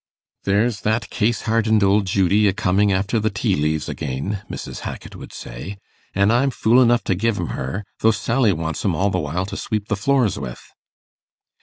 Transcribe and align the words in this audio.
'There's 0.45 0.81
that 0.81 1.11
case 1.11 1.41
hardened 1.43 1.83
old 1.83 2.07
Judy 2.07 2.47
a 2.47 2.53
coming 2.53 2.91
after 2.91 3.19
the 3.19 3.29
tea 3.29 3.55
leaves 3.55 3.87
again,' 3.87 4.41
Mrs. 4.49 4.79
Hackit 4.79 5.15
would 5.15 5.31
say; 5.31 5.77
'an' 6.15 6.31
I'm 6.31 6.49
fool 6.49 6.81
enough 6.81 7.03
to 7.03 7.13
give 7.13 7.37
'em 7.39 7.49
her, 7.49 7.83
though 7.99 8.09
Sally 8.09 8.51
wants 8.51 8.83
'em 8.83 8.95
all 8.95 9.11
the 9.11 9.19
while 9.19 9.45
to 9.45 9.55
sweep 9.55 9.89
the 9.89 9.95
floors 9.95 10.39
with! 10.39 10.59